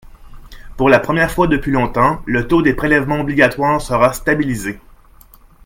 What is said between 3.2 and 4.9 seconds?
obligatoires sera stabilisé.